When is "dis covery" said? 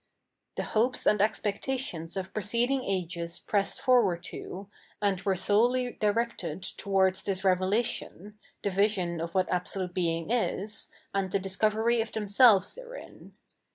11.37-12.01